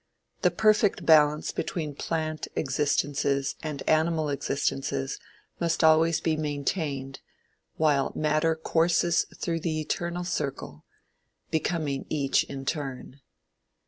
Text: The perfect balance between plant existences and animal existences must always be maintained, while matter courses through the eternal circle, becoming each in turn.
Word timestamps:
The 0.41 0.49
perfect 0.49 1.05
balance 1.05 1.51
between 1.51 1.93
plant 1.93 2.47
existences 2.55 3.53
and 3.61 3.87
animal 3.87 4.29
existences 4.29 5.19
must 5.59 5.83
always 5.83 6.19
be 6.19 6.35
maintained, 6.35 7.19
while 7.75 8.11
matter 8.15 8.55
courses 8.55 9.27
through 9.35 9.59
the 9.59 9.79
eternal 9.79 10.23
circle, 10.23 10.85
becoming 11.51 12.07
each 12.09 12.43
in 12.45 12.65
turn. 12.65 13.19